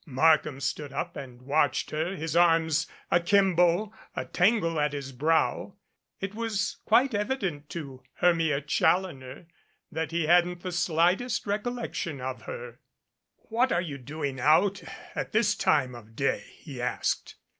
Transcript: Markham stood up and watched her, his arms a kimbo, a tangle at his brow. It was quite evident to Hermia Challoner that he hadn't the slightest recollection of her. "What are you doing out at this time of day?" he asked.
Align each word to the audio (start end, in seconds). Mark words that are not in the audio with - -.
Markham 0.07 0.59
stood 0.59 0.91
up 0.91 1.15
and 1.15 1.43
watched 1.43 1.91
her, 1.91 2.15
his 2.15 2.35
arms 2.35 2.87
a 3.11 3.19
kimbo, 3.19 3.93
a 4.15 4.25
tangle 4.25 4.79
at 4.79 4.93
his 4.93 5.11
brow. 5.11 5.75
It 6.19 6.33
was 6.33 6.77
quite 6.85 7.13
evident 7.13 7.69
to 7.69 8.01
Hermia 8.15 8.61
Challoner 8.61 9.45
that 9.91 10.09
he 10.09 10.25
hadn't 10.25 10.61
the 10.61 10.71
slightest 10.71 11.45
recollection 11.45 12.19
of 12.19 12.41
her. 12.47 12.79
"What 13.49 13.71
are 13.71 13.79
you 13.79 13.99
doing 13.99 14.39
out 14.39 14.81
at 15.13 15.33
this 15.33 15.53
time 15.53 15.93
of 15.93 16.15
day?" 16.15 16.45
he 16.57 16.81
asked. 16.81 17.35